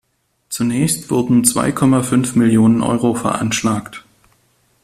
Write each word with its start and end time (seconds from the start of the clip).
Zunächst 0.49 1.11
wurden 1.11 1.43
zwei 1.45 1.71
Komma 1.71 2.01
fünf 2.01 2.33
Millionen 2.35 2.81
Euro 2.81 3.13
veranschlagt. 3.13 4.03